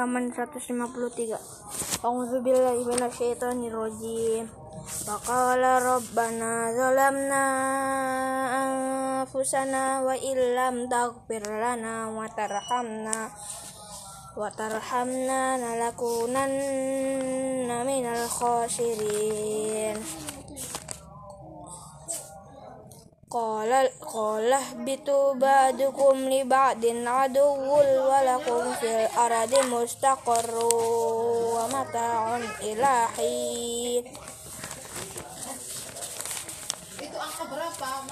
halaman 0.00 0.32
153 0.32 1.36
A'udzubillahi 2.00 2.88
minasyaitonirrajim 2.88 4.48
Faqala 5.04 5.76
rabbana 5.76 6.72
zalamna 6.72 7.44
anfusana 9.20 10.00
wa 10.00 10.16
illam 10.16 10.88
taghfir 10.88 11.44
lana 11.44 12.08
wa 12.16 12.24
tarhamna 12.32 13.28
wa 14.40 14.48
tarhamna 14.56 15.60
lanakunanna 15.60 17.84
minal 17.84 18.24
khasirin 18.24 20.00
Qala 23.30 23.86
qala 24.02 24.58
bitu 24.82 25.38
ba'dukum 25.38 26.26
li 26.26 26.42
ba'din 26.42 27.06
aduwwul 27.06 27.90
wa 28.10 28.18
lakum 28.26 28.74
fil 28.74 29.06
ardi 29.14 29.60
mustaqarru 29.70 30.66
wa 31.54 31.62
mata'un 31.70 32.42
ilahi 32.58 34.02
Itu 36.98 37.16
angka 37.22 37.44
berapa? 37.46 38.02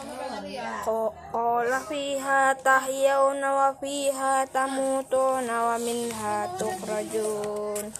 Qala 1.34 1.78
fiha 1.90 2.54
tahyawna 2.54 3.48
wa 3.58 3.68
fiha 3.74 4.46
tamutuna 4.46 5.74
wa 5.74 5.76
minha 5.82 6.46
tukhrajun 6.62 7.90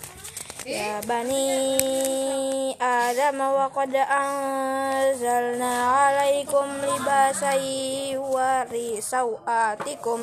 ya 0.68 1.00
bani 1.08 2.77
adam 2.77 3.40
wa 3.40 3.72
qad 3.72 3.88
anzalna 3.96 5.72
alaikum 5.96 6.68
libasai 6.84 8.12
wa 8.20 8.68
risawatikum 8.68 10.20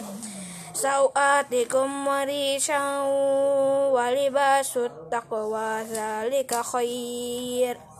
sawatikum 0.70 1.90
wa 2.06 2.22
risaw 2.30 3.10
wa 3.90 4.06
libasut 4.14 5.10
taqwa 5.10 5.82
zalika 5.82 6.62
khair. 6.62 7.95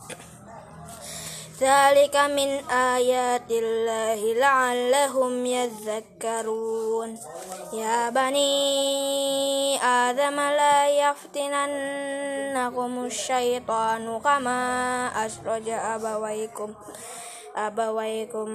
ذلك 1.60 2.16
من 2.16 2.70
آيات 2.70 3.50
الله 3.50 4.34
لعلهم 4.34 5.46
يذكرون. 5.46 7.18
يا 7.72 8.10
بني 8.10 9.82
آدم 9.82 10.40
لا 10.40 10.88
يفتننكم 10.88 13.04
الشيطان 13.04 14.20
كما 14.20 15.08
أخرج 15.26 15.68
أبويكم. 15.68 16.74
أبويكم 17.56 18.48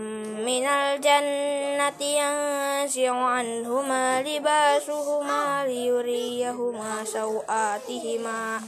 من 0.46 0.66
الجنة 0.66 2.02
ينزع 2.02 3.12
عنهما 3.12 4.22
لباسهما 4.22 5.66
ليريهما 5.66 7.04
سوآتهما. 7.06 8.62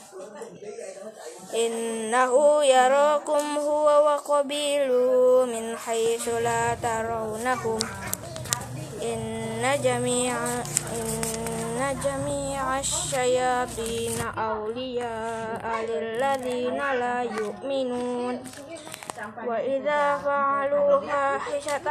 إنه 1.53 2.63
يراكم 2.63 3.57
هو 3.57 3.85
وقبيله 3.85 5.45
من 5.45 5.77
حيث 5.77 6.27
لا 6.27 6.75
ترونهم. 6.75 7.79
إن 9.01 9.79
جميع 9.83 10.35
إن 10.97 11.99
جميع 12.05 12.79
الشياطين 12.79 14.17
أولياء 14.37 15.85
للذين 15.89 16.77
لا 16.77 17.21
يؤمنون. 17.21 18.43
وإذا 19.47 20.17
فعلوا 20.17 20.99
فاحشة 20.99 21.87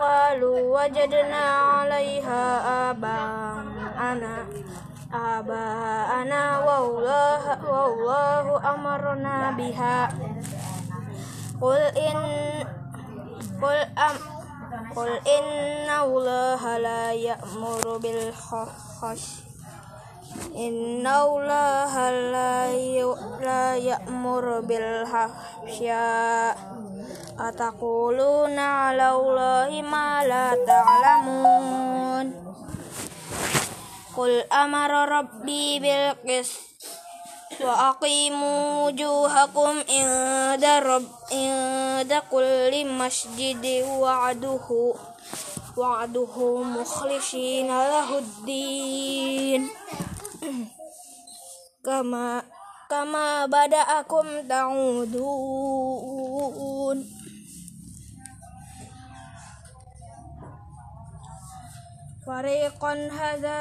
قالوا 0.00 0.58
وجدنا 0.82 1.44
عليها 1.50 2.42
آباءنا 2.90 4.36
آباءنا 5.14 6.58
والله, 6.64 7.64
والله 7.70 8.74
أمرنا 8.74 9.50
بها 9.50 10.08
قل 11.60 11.80
إن 11.80 12.18
قل 13.62 13.78
أم 13.98 14.16
قل 14.96 15.08
إن 15.08 15.90
الله 15.90 16.78
لا 16.78 17.12
يأمر 17.12 17.96
بالفحش 17.96 19.43
إن 20.56 21.06
الله 21.06 22.10
لا 23.40 23.76
يأمر 23.76 24.60
بالفحشاء. 24.60 26.54
أتقولون 27.40 28.58
على 28.58 29.10
الله 29.10 29.82
ما 29.82 30.24
لا 30.26 30.54
تعلمون؟ 30.66 32.26
قل 34.16 34.32
أمر 34.52 34.90
ربي 35.08 35.78
بالقسط 35.78 36.62
وأقيموا 37.60 38.86
وجوهكم 38.86 39.74
عند 39.90 40.64
رب 40.64 41.08
عند 41.32 42.12
كل 42.30 42.72
مسجد. 42.86 43.64
وعده 43.98 44.94
وعده 45.76 46.34
مخلصين 46.62 47.68
له 47.68 48.18
الدين. 48.18 49.70
kama 51.84 52.44
kama 52.88 53.48
badaakum 53.48 54.44
ta'udun. 54.48 55.34
Fariqan 62.24 63.12
hadza 63.12 63.60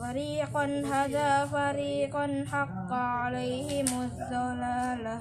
فريقا 0.00 0.64
هذا 0.92 1.46
فريقا 1.46 2.44
حق 2.52 2.92
عليهم 2.92 3.88
الضلالة 4.02 5.16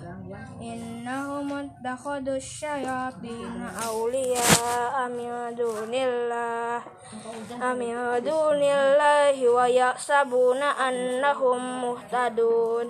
إنهم 0.62 1.48
اتخذوا 1.54 2.36
الشياطين 2.36 3.70
أولياء 3.88 4.96
من 5.10 5.56
دون 5.56 5.94
الله 5.94 6.82
من 7.62 8.24
دون 8.24 8.64
الله 8.64 9.50
ويحسبون 9.50 10.62
أنهم 10.64 11.82
مهتدون 11.82 12.88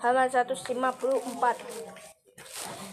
halaman 0.00 0.32
154 0.32 1.93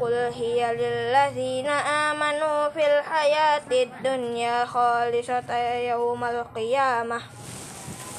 قل 0.00 0.12
هي 0.12 0.74
للذين 0.74 1.68
آمنوا 1.68 2.68
في 2.68 2.86
الحياة 2.86 3.62
الدنيا 3.70 4.64
خالصة 4.64 5.54
يوم 5.76 6.24
القيامة 6.24 7.20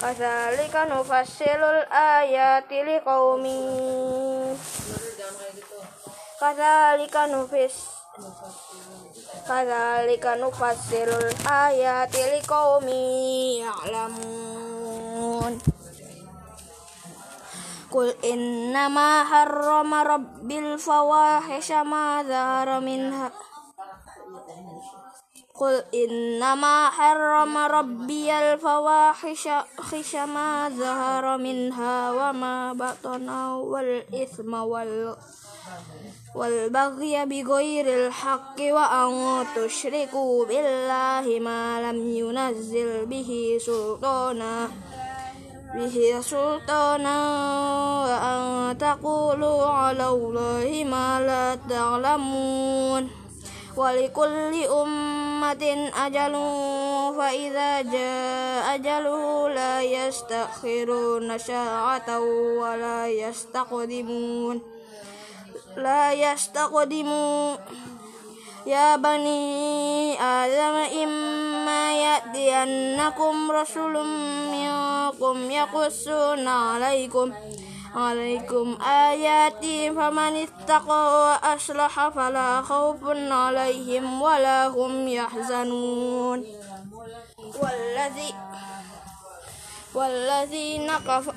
كذلك 0.02 0.76
نفصل 0.76 1.62
الآيات 1.64 2.72
لقوم 2.72 3.44
كذلك 6.42 7.16
نفصل 7.16 7.96
كذلك 9.48 10.26
نفصل 10.26 11.10
الآيات 11.10 12.16
لقوم 12.16 12.88
يعلمون 13.66 15.60
قل 17.91 18.15
إنما 18.25 19.25
حرم 19.25 19.95
ربي 19.95 20.59
الفواحش 20.59 21.73
ما 21.73 22.23
ظهر 22.23 22.81
منها 22.81 23.31
قل 25.61 25.85
إنما 25.95 26.91
حرم 26.91 27.57
ربي 27.57 28.33
الفواحش 28.33 29.49
خش 29.79 30.15
ما 30.15 30.69
ظهر 30.69 31.37
منها 31.37 32.13
وما 32.13 32.73
بطن 32.73 33.29
والإثم 33.59 34.55
وال 34.55 35.17
والبغي 36.35 37.27
بغير 37.27 37.87
الحق 38.07 38.57
وأن 38.61 39.47
تشركوا 39.57 40.45
بالله 40.47 41.41
ما 41.41 41.93
لم 41.93 42.09
ينزل 42.09 43.07
به 43.07 43.59
سلطانا 43.67 44.69
bihi 45.71 46.19
sultana 46.19 47.17
wa 48.03 48.17
an 48.19 48.43
taqulu 48.75 49.63
ala 49.63 50.11
Allahi 50.11 50.83
ma 50.83 51.23
la 51.23 51.55
ta'lamun. 51.55 53.07
Wa 53.79 53.95
likulli 53.95 54.67
ummatin 54.67 55.95
ajalun 55.95 57.15
fa 57.15 57.31
idza 57.31 57.87
jaa 57.87 58.75
ajaluhu 58.75 59.55
la 59.55 59.79
yastakhiruna 59.79 61.39
sa'atan 61.39 62.19
ya 68.67 69.01
bani 69.01 70.13
adam 70.21 70.77
يأتينكم 71.93 73.51
رسول 73.51 74.07
منكم 74.53 75.51
يقصون 75.51 76.49
عليكم 76.49 77.33
عليكم 77.95 78.79
آياتي 78.83 79.91
فمن 79.91 80.37
اتقى 80.47 81.03
وأصلح 81.25 82.09
فلا 82.09 82.63
خوف 82.63 82.99
عليهم 83.31 84.23
ولا 84.23 84.67
هم 84.67 85.09
يحزنون. 85.09 86.45
والذي 87.63 88.35
والذين, 89.95 90.91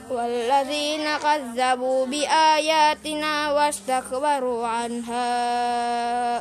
والذين 0.09 1.17
كذبوا 1.17 2.05
بآياتنا 2.05 3.51
واستكبروا 3.51 4.67
عنها 4.67 5.27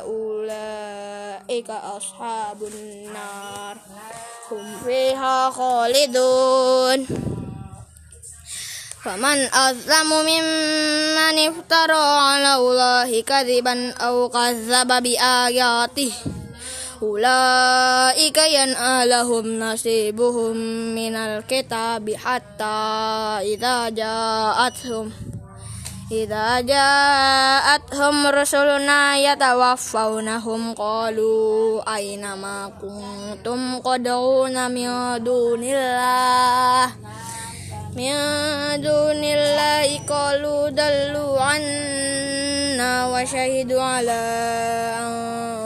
أولئك 0.01 1.69
أصحاب 1.69 2.63
النار. 2.63 3.77
هم 4.51 4.77
فيها 4.85 5.49
خالدون. 5.49 7.07
فمن 9.03 9.39
أظلم 9.53 10.09
ممن 10.09 11.37
افترى 11.49 12.05
على 12.19 12.55
الله 12.55 13.21
كذبا 13.21 13.91
أو 13.91 14.29
كذب 14.29 15.03
بآياته 15.03 16.13
Ulaika 17.03 18.47
yan 18.47 18.79
alahum 18.79 19.59
nasibuhum 19.59 20.55
minal 20.95 21.43
kitabi 21.43 22.15
hatta 22.15 23.43
idza 23.43 23.91
ja'atuhum 23.91 25.11
idza 26.07 26.63
ja'atuhum 26.63 28.31
rusuluna 28.31 29.19
yatawaffawnahum 29.19 30.71
qalu 30.79 31.83
aina 31.83 32.39
ma 32.39 32.71
kuntum 32.71 33.83
qad'una 33.83 34.71
min 34.71 35.19
dunillah? 35.19 36.87
Min 37.99 38.15
dunillahi 38.79 40.07
qalu 40.07 40.71
dallu 40.71 41.35
anna 41.35 43.11
wa 43.11 43.19
shahidu 43.27 43.75
ala 43.75 44.23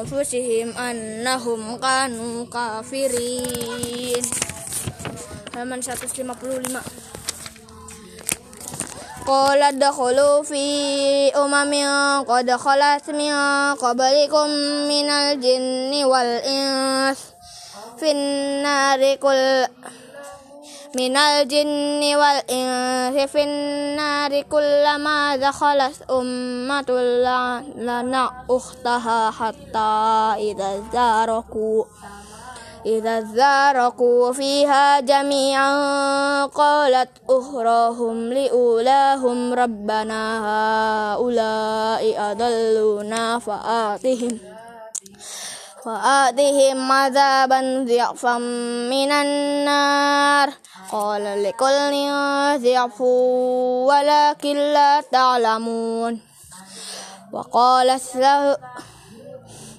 anfusihim 0.08 0.72
annahum 0.80 1.76
kanu 1.84 2.48
kafirin. 2.48 4.24
Halaman 5.52 5.84
155 5.84 6.80
Qala 9.28 9.76
dakhulu 9.76 10.48
fi 10.48 11.28
umamin 11.36 12.24
qad 12.24 12.48
khalat 12.56 13.04
min 13.12 13.36
qablikum 13.76 14.48
minal 14.88 15.36
jinni 15.44 16.08
wal 16.08 16.40
ins. 16.40 17.36
Fin 18.00 18.64
من 20.96 21.18
الجن 21.18 22.16
والإنس 22.16 23.30
في 23.32 23.44
النار 23.44 24.42
كلما 24.42 25.36
دخلت 25.36 26.12
أمة 26.12 26.92
لنا 27.76 28.32
أختها 28.50 29.32
حتى 29.32 29.90
إذا 30.38 30.84
زاركوا 30.94 31.84
إذا 32.86 33.22
زاركوا 33.22 34.32
فيها 34.32 35.00
جميعا 35.00 36.46
قالت 36.46 37.10
أخراهم 37.30 38.34
لأولاهم 38.34 39.54
ربنا 39.54 40.22
هؤلاء 40.48 42.32
أضلونا 42.32 43.40
فآتهم. 43.40 44.57
فآتهم 45.88 46.92
عذابا 46.92 47.86
ضعفا 47.90 48.38
من 48.92 49.12
النار. 49.12 50.50
قال 50.92 51.44
لكل 51.44 51.94
ضعف 52.64 53.02
ولكن 53.90 54.56
لا 54.58 55.02
تعلمون. 55.02 56.20
وقالت 57.34 58.16
له 58.16 58.58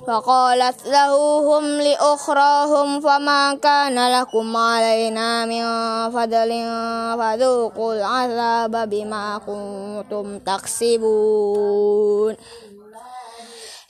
فقالت 0.06 0.86
له 0.86 1.12
هم 1.48 1.64
لأخراهم 1.64 3.00
فما 3.00 3.54
كان 3.54 4.20
لكم 4.20 4.56
علينا 4.56 5.44
من 5.44 5.64
فضل 6.10 6.50
فذوقوا 7.20 7.94
العذاب 7.94 8.90
بما 8.90 9.40
كنتم 9.46 10.38
تكسبون. 10.38 12.36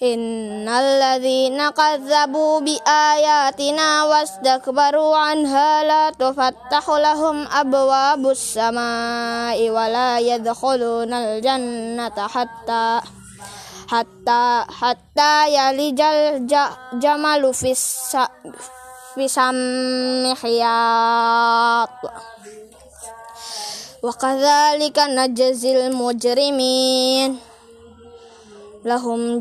إن 0.03 0.69
الذين 0.69 1.71
كذبوا 1.71 2.61
بآياتنا 2.61 4.05
واستكبروا 4.05 5.17
عنها 5.17 5.85
لا 5.85 6.11
تفتح 6.11 6.85
لهم 6.91 7.49
أبواب 7.51 8.23
السماء 8.31 9.71
ولا 9.71 10.19
يدخلون 10.19 11.13
الجنة 11.13 12.19
حتى 12.29 13.01
حتى 13.89 14.65
حتى 14.71 15.35
يلج 15.55 16.01
الجمل 16.01 17.55
في 17.55 17.75
في 19.15 19.29
سم 19.29 20.35
خياط 20.35 21.91
وكذلك 24.03 24.99
نجزي 24.99 25.87
المجرمين. 25.87 27.39
لهم 28.85 29.41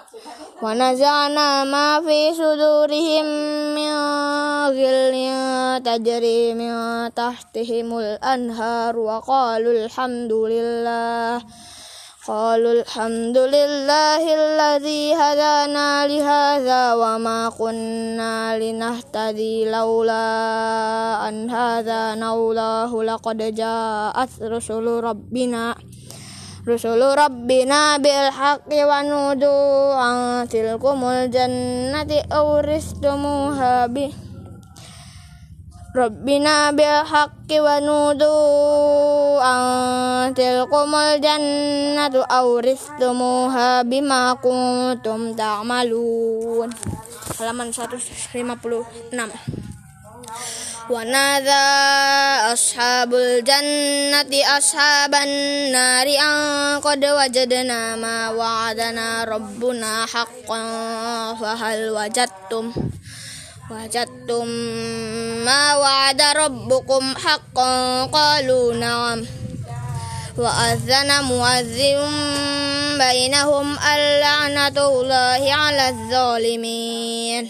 Wanazana 0.61 1.65
ma 1.65 1.97
fi 2.05 2.29
sudurihim 2.37 3.25
minghilnya 3.73 5.81
tajri 5.81 6.53
min 6.53 6.69
anhar 8.21 8.93
wa 8.93 9.17
qalu 9.25 9.89
alhamdulillah 9.89 11.41
قالوا 12.21 12.85
الحمد 12.85 13.37
لله 13.37 14.21
الذي 14.21 15.17
هدانا 15.17 16.07
لهذا 16.07 16.93
وما 16.93 17.49
كنا 17.49 18.61
لنهتدي 18.61 19.65
لولا 19.65 20.29
أن 21.29 21.49
هذا 21.49 22.15
rusulu 26.61 27.17
rabbina 27.17 27.97
bil 27.97 28.29
haqqi 28.29 28.85
wa 28.85 29.01
nudu 29.01 29.49
an 29.97 30.45
tilkumul 30.45 31.25
jannati 31.33 32.21
awristumuha 32.29 33.89
bi 33.89 34.13
Rabbina 35.91 36.71
bil 36.71 37.03
haqqi 37.03 37.59
wa 37.59 37.83
nudu 37.83 38.31
an 39.43 40.31
tilkumul 40.31 41.19
jannatu 41.19 42.23
awristumuha 42.23 43.83
bima 43.83 44.39
kuntum 44.39 45.35
ta'malun. 45.35 46.71
Halaman 47.35 47.75
156 47.75 48.39
ونادى 50.91 51.67
أصحاب 52.53 53.13
الجنة 53.15 54.57
أصحاب 54.57 55.15
النار 55.15 56.07
أن 56.07 56.79
قد 56.79 57.05
وجدنا 57.05 57.95
ما 57.95 58.29
وعدنا 58.29 59.23
ربنا 59.23 60.05
حقا 60.05 60.63
فهل 61.41 61.89
وجدتم 61.89 62.73
وجدتم 63.71 64.47
ما 65.47 65.75
وعد 65.75 66.21
ربكم 66.21 67.15
حقا؟ 67.15 68.05
قالوا 68.05 68.73
نعم. 68.73 69.25
وأذن 70.37 71.23
مؤذن 71.23 72.01
بينهم 72.99 73.79
اللعنة 73.79 74.77
الله 74.89 75.53
على 75.53 75.89
الظالمين. 75.89 77.49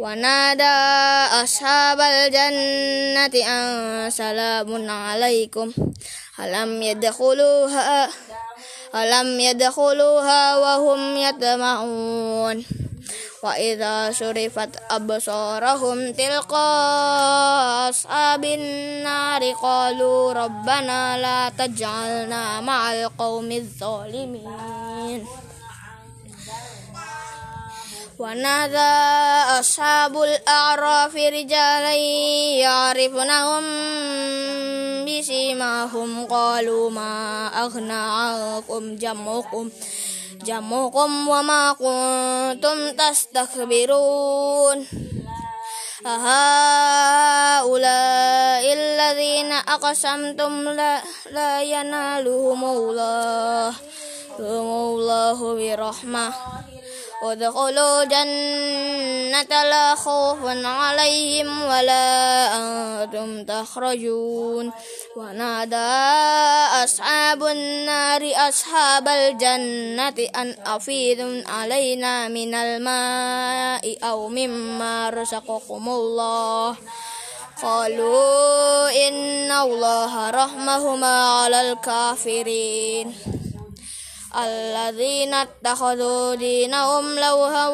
ونادى 0.00 0.76
أصحاب 1.44 2.00
الجنة 2.00 3.34
أن 3.48 4.10
سلام 4.10 4.90
عليكم. 4.90 5.72
ألم 6.40 6.82
يدخلوها؟ 6.82 8.08
ألم 8.94 9.40
يدخلوها 9.40 10.56
وهم 10.56 11.16
يطمعون 11.16 12.64
وإذا 13.42 14.12
شرفت 14.12 14.70
أبصارهم 14.90 16.12
تلقاء 16.12 17.90
أصحاب 17.90 18.44
النار 18.44 19.52
قالوا 19.52 20.32
ربنا 20.32 21.18
لا 21.18 21.66
تجعلنا 21.66 22.60
مع 22.60 22.92
القوم 22.92 23.52
الظالمين. 23.52 25.26
ونادى 28.20 28.92
أصحاب 29.60 30.12
الأعراف 30.22 31.14
رجالا 31.16 31.94
يعرفونهم 32.60 33.64
بسيماهم. 35.08 36.26
قالوا 36.26 36.90
ما 36.90 37.48
أغنى 37.64 37.92
عنكم 37.92 38.96
جمعكم 38.96 39.70
جمعكم 40.44 41.28
وما 41.28 41.72
كنتم 41.72 42.90
تستكبرون. 43.00 44.86
أهؤلاء 46.06 47.52
الذين 48.72 49.52
أقسمتم 49.52 50.68
لا, 50.68 51.02
لا 51.32 51.62
ينالهم 51.62 52.64
الله 52.64 53.74
الله 54.40 55.38
برحمة. 55.54 56.32
ادخلوا 57.22 58.04
جنة 58.04 59.52
لا 59.64 59.94
خوف 59.94 60.38
عليهم 60.64 61.62
ولا 61.62 62.06
أنتم 62.56 63.44
تخرجون. 63.44 64.72
ونادى 65.16 65.92
أصحاب 66.84 67.44
النار 67.44 68.22
أصحاب 68.48 69.08
الجنة 69.08 70.18
أن 70.36 70.56
أفيدوا 70.66 71.42
علينا 71.48 72.28
من 72.28 72.54
الماء 72.54 73.98
أو 74.02 74.28
مما 74.28 75.10
رزقكم 75.10 75.88
الله. 75.88 76.76
قالوا 77.62 79.08
إن 79.08 79.52
الله 79.52 80.30
رحمهما 80.30 81.40
على 81.40 81.72
الكافرين. 81.72 83.39
الذين 84.36 85.34
اتخذوا 85.34 86.34
دينهم 86.34 87.18
لوها 87.18 87.68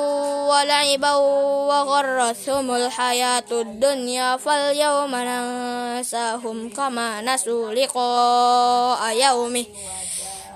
ولعبا 0.49 1.15
وغرتهم 1.69 2.75
الحياة 2.75 3.51
الدنيا 3.53 4.37
فاليوم 4.37 5.15
ننساهم 5.15 6.71
كما 6.71 7.21
نسوا 7.21 7.75
لقاء 7.75 9.17
يومه 9.17 9.65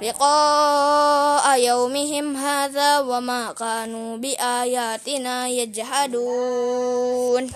لقاء 0.03 1.61
يومهم 1.61 2.37
هذا 2.37 3.01
وما 3.01 3.53
كانوا 3.53 4.17
بآياتنا 4.17 5.49
يجحدون. 5.49 7.51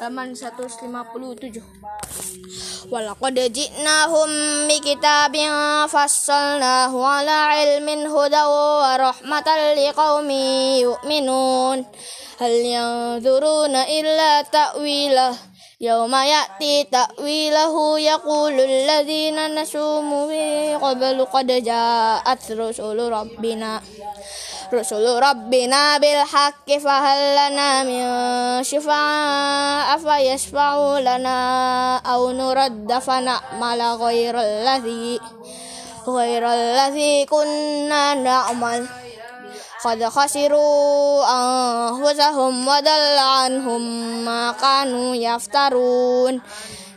Halaman 0.00 0.32
157 0.32 1.60
Walaqad 2.88 3.36
ji'nahum 3.52 4.32
bikitabin 4.64 5.52
fassalnahu 5.92 7.04
ala 7.04 7.52
ilmin 7.60 8.08
hudaw 8.08 8.48
wa 8.80 8.96
rahmatan 8.96 9.76
liqaumin 9.76 10.80
yu'minun. 10.88 11.84
Hal 12.40 12.56
yanzuruna 12.64 13.84
illa 13.92 14.40
ta'wilah 14.48 15.36
Yawma 15.80 16.28
ya'ti 16.28 16.92
ta'wilahu 16.92 17.96
yaqulu 17.96 18.60
alladhina 18.68 19.48
nasumu 19.48 20.28
bi 20.28 20.76
qablu 20.76 21.24
qad 21.24 21.48
ja'at 21.48 22.44
rusulu 22.52 23.08
rabbina 23.08 23.80
رسل 24.70 25.02
ربنا 25.02 25.98
بالحق 25.98 26.68
فهل 26.78 27.20
لنا 27.34 27.70
من 27.82 28.04
شفعاء 28.62 29.98
فيشفعوا 29.98 31.00
لنا 31.00 31.38
أو 32.06 32.30
نرد 32.30 32.98
فنعمل 32.98 33.80
غير 33.82 34.34
الذي 34.40 35.20
غير 36.06 36.42
الذي 36.46 37.24
كنا 37.26 38.14
نعمل؟ 38.14 38.86
قد 39.84 40.04
خسروا 40.04 41.24
أنفسهم 41.24 42.68
وضل 42.68 43.18
عنهم 43.18 43.80
ما 44.24 44.52
كانوا 44.52 45.14
يفترون. 45.16 46.40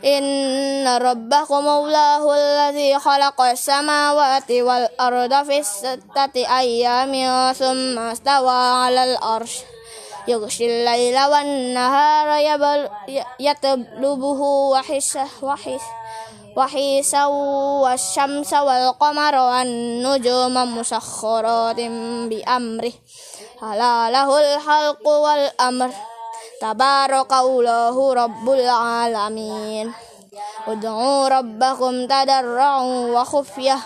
إن 0.04 0.88
ربكم 0.88 1.68
الله 1.68 2.22
الذي 2.36 2.98
خلق 2.98 3.40
السماوات 3.40 4.50
والأرض 4.50 5.46
في 5.46 5.62
ستة 5.62 6.58
أيام 6.58 7.12
ثم 7.52 7.98
استوى 7.98 8.50
على 8.50 9.04
الأرش 9.04 9.58
يغشي 10.28 10.66
الليل 10.66 11.24
والنهار 11.24 12.28
يطلبه 13.40 14.40
وحسه 14.72 15.28
وحسه 15.42 15.92
وحيسا 16.57 17.25
والشمس 17.83 18.53
والقمر 18.53 19.35
والنجوم 19.35 20.77
مسخرات 20.77 21.79
بأمره 22.29 22.93
ألا 23.63 24.09
له 24.11 24.29
الخلق 24.55 25.07
والأمر 25.07 25.89
تبارك 26.61 27.33
الله 27.33 28.13
رب 28.13 28.49
العالمين 28.49 29.93
ادعوا 30.67 31.27
ربكم 31.27 32.07
تضرعا 32.07 32.81
وخفية 33.15 33.77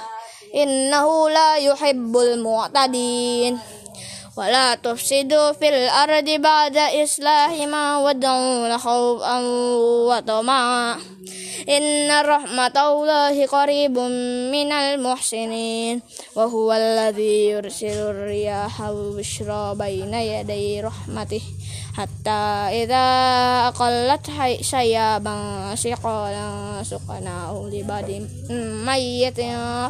إنه 0.55 1.29
لا 1.29 1.57
يحب 1.57 2.17
المعتدين 2.17 3.59
ولا 4.38 4.74
تفسدوا 4.74 5.52
في 5.52 5.68
الأرض 5.68 6.28
بعد 6.30 6.76
إصلاحها 6.76 7.98
وادعوا 7.98 8.76
خوفا 8.76 9.38
وطمعا. 10.08 10.96
إن 11.68 12.10
رحمة 12.24 12.76
الله 12.76 13.46
قريب 13.46 13.98
من 14.54 14.72
المحسنين. 14.72 16.02
وهو 16.36 16.72
الذي 16.72 17.50
يرسل 17.50 17.98
الرياح 18.14 18.82
بشرى 18.90 19.74
بين 19.74 20.14
يدي 20.14 20.80
رحمته 20.80 21.42
حتى 21.98 22.40
إذا 22.86 23.06
أقلت 23.68 24.26
سيابا 24.62 25.36
سقالا 25.74 26.48
سقناه 26.86 27.70
لبعد 27.72 28.10
ميت 28.86 29.40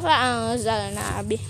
فأنزلنا 0.03 1.23
به. 1.23 1.41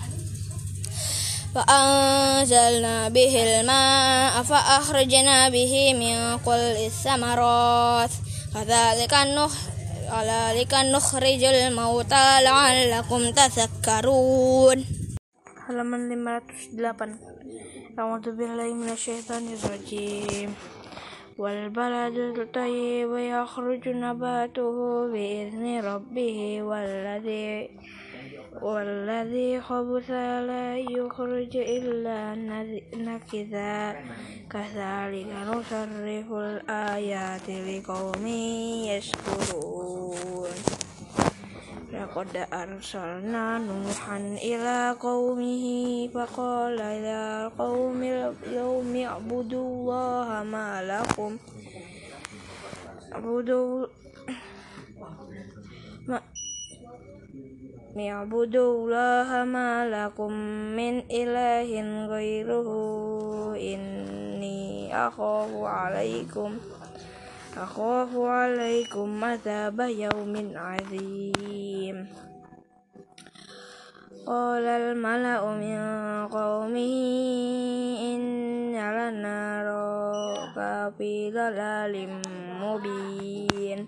فأنزلنا 1.55 3.09
به 3.09 3.33
الماء 3.43 4.43
فأخرجنا 4.43 5.49
به 5.49 5.93
من 5.93 6.37
كل 6.45 6.75
الثمرات 6.85 8.09
كذلك 8.53 9.13
كذلك 10.09 10.73
نخرج 10.73 11.43
الموتى 11.43 12.27
لعلكم 12.43 13.21
تذكرون 13.31 14.85
halaman 15.69 16.09
508 16.09 17.93
A'udzu 17.93 18.31
billahi 18.33 18.73
minasyaitonir 18.73 19.61
rajim 19.69 20.49
wal 21.37 21.69
baladul 21.69 22.41
tayyib 22.49 23.13
yakhruju 23.13 23.93
nabatuhu 23.93 25.13
bi 25.13 25.45
izni 25.45 25.77
rabbih 25.77 26.65
walladhi 26.65 27.69
والذي 28.61 29.61
خبث 29.61 30.09
لا 30.49 30.77
يخرج 30.77 31.53
إلا 31.57 32.35
نكذا 32.95 33.95
كذلك 34.49 35.29
نصرف 35.47 36.29
الآيات 36.33 37.47
لقوم 37.49 38.25
يشكرون. 38.89 40.55
لقد 41.93 42.47
أرسلنا 42.53 43.57
نوحا 43.57 44.17
إلى 44.17 44.95
قومه 44.99 45.65
فقال 46.13 46.79
يا 46.79 47.47
قوم 47.47 48.03
اليوم 48.03 48.95
اعبدوا 48.95 49.67
الله 49.67 50.43
ما 50.43 50.69
لكم. 50.81 51.37
اعبدوا 53.13 53.87
اعبدوا 57.99 58.69
الله 58.75 59.43
ما 59.43 59.89
لكم 59.89 60.31
من 60.79 61.03
إله 61.11 61.71
غيره 62.07 62.69
إني 63.55 64.95
أخاف 65.07 65.51
عليكم 65.63 66.57
أخاف 67.57 68.09
عليكم 68.17 69.23
عذاب 69.23 69.79
يوم 69.79 70.51
عظيم 70.55 72.07
قال 74.27 74.65
الملأ 74.65 75.41
من 75.45 75.79
قومه 76.27 76.95
إن 78.13 78.75
لنراك 78.77 80.57
في 80.97 81.31
ضلال 81.31 82.21
مبين 82.61 83.87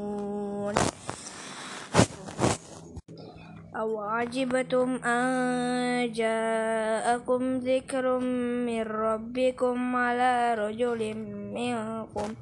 أو 3.80 4.00
عجبتم 4.00 4.96
أن 5.04 6.12
جاءكم 6.12 7.56
ذكر 7.58 8.18
من 8.66 8.82
ربكم 8.82 9.96
على 9.96 10.54
رجل 10.54 11.16
منكم 11.54 12.34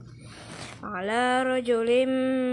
على 0.84 1.42
رجل 1.42 2.06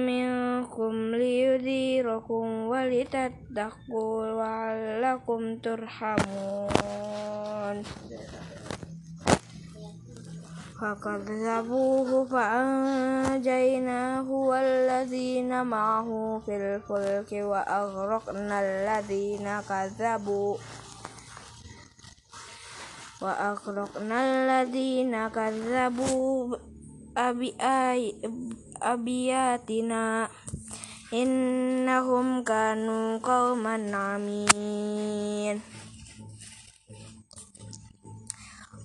منكم 0.06 1.16
ليذيركم 1.16 2.46
ولتتقوا 2.68 4.26
لعلكم 4.26 5.58
ترحمون 5.58 6.72
فكذبوه 10.81 12.25
فأنجيناه 12.25 14.31
والذين 14.31 15.67
معه 15.67 16.41
في 16.47 16.57
الفلك 16.57 17.33
وأغرقنا 17.33 18.61
الذين 18.61 19.61
كذبوا. 19.69 20.57
وأغرقنا 23.23 24.17
الذين 24.25 25.29
كذبوا 25.29 26.57
أبياتنا 28.83 30.29
إنهم 31.13 32.45
كانوا 32.45 33.19
قوما 33.19 33.97
عمين. 33.97 35.76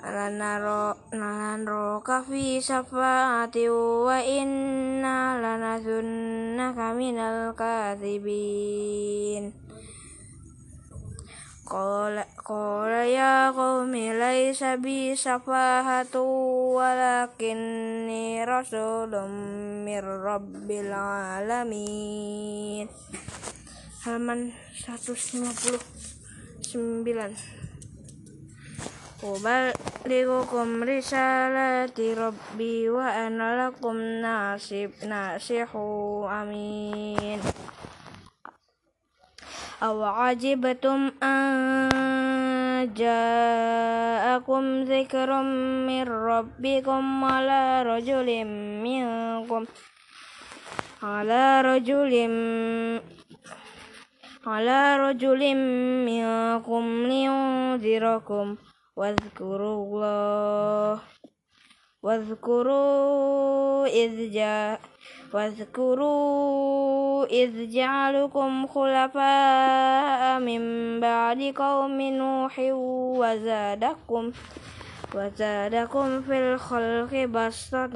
lanarokah 0.00 2.24
fi 2.24 2.56
syafaati 2.56 3.68
wa 3.68 4.16
inna 4.24 5.36
lanasunnaka 5.36 6.96
minal 6.96 7.52
kathibin. 7.52 9.52
Qala, 11.70 12.26
qala 12.42 13.06
ya 13.06 13.54
qawmi 13.54 14.10
laysa 14.10 14.82
bi 14.82 15.14
safahatu 15.14 16.18
walakinni 16.74 18.42
rasulun 18.42 19.30
min 19.86 20.02
rabbil 20.02 20.90
alamin. 20.90 22.90
Halaman 24.02 24.50
159 24.82 27.59
أبلغكم 30.05 30.83
رسالات 30.83 31.99
ربي 31.99 32.89
وأنا 32.89 33.67
لكم 33.67 33.97
ناصب 33.97 34.89
ناصح 35.07 35.75
أمين 36.41 37.39
أو 39.83 40.03
عجبتم 40.03 41.11
أن 41.23 41.89
جاءكم 42.93 44.83
ذكر 44.83 45.29
من 45.89 46.03
ربكم 46.03 47.23
على 47.23 47.83
رجل 47.83 48.45
منكم 48.85 49.65
على 51.03 51.61
رجل 51.61 52.13
على 54.47 54.97
رجل 54.97 55.41
منكم 56.05 56.83
لينذركم 57.07 58.55
واذكروا 59.00 59.76
الله. 59.84 61.00
واذكروا 62.02 63.86
إذ 63.86 64.32
جاء 64.32 64.80
واذكروا 65.34 67.24
إذ 67.26 67.70
جعلكم 67.70 68.66
خلفاء 68.66 70.40
من 70.40 70.62
بعد 71.00 71.40
قوم 71.56 72.00
نوح 72.00 72.54
وزادكم 73.20 74.32
وزادكم 75.14 76.22
في 76.22 76.38
الخلق 76.38 77.14
بسطة 77.24 77.92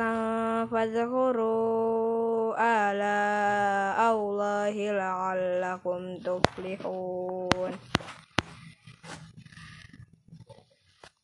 فاذكروا 0.66 2.54
آلاء 2.60 3.98
الله 4.16 4.74
لعلكم 4.92 6.00
تفلحون. 6.16 7.72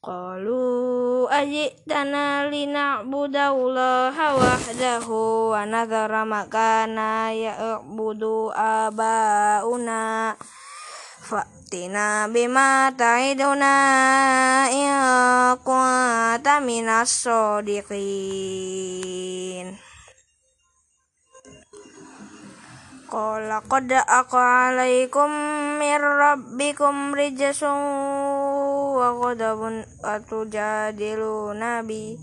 Qalu 0.00 1.28
lina 1.28 2.48
lina'budallaha 2.48 4.26
wahdahu 4.32 5.52
wa 5.52 5.68
nadhara 5.68 6.24
makana 6.24 7.28
ya'budu 7.36 8.48
aba'una. 8.48 10.32
Fa'tina 11.20 12.32
bima 12.32 12.88
ta'iduna 12.96 13.76
in 14.72 14.88
kunta 15.60 16.64
minas 16.64 17.28
sodiqin 17.28 18.40
Qala 23.10 23.58
qad 23.66 23.90
aku 23.90 24.38
alaikum 24.38 25.28
min 25.76 25.98
rabbikum 25.98 27.10
huwa 29.00 29.16
ghadabun 29.32 29.80
atujadilu 30.04 31.54
nabi 31.56 32.20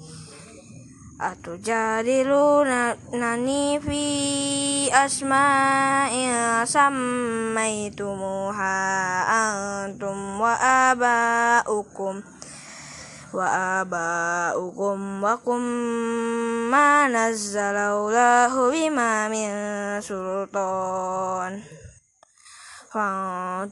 atujadilu 1.19 2.61
nani 3.17 3.81
fi 3.81 4.05
asma'in 4.93 6.61
sammaitumuha 6.69 8.77
antum 9.25 10.37
wa 10.37 10.53
aba'ukum 10.93 12.21
wa 13.33 13.47
aba'ukum 13.81 14.99
wa 15.25 15.33
kum 15.41 15.61
ma 16.69 17.09
nazzalallahu 17.09 18.69
bima 18.69 19.25
min 19.33 19.49
sultan. 20.05 21.76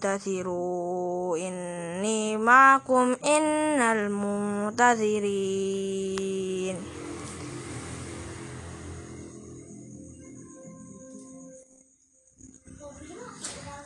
فانتظروا 0.05 1.37
إني 1.37 2.37
معكم 2.37 3.15
إن 3.25 3.81
المنتظرين 3.81 5.15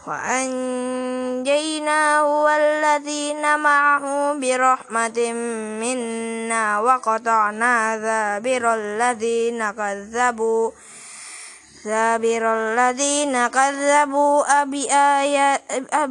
وأنجيناه 0.08 1.84
والذين 2.43 3.60
معه 3.60 4.34
برحمة 4.34 5.34
منا 5.82 6.80
وقطعنا 6.80 7.97
دابر 7.97 8.73
الذين 8.73 9.71
كذبوا 9.71 10.71
دابر 11.86 12.54
الذين 12.54 13.48
كذبوا 13.48 14.63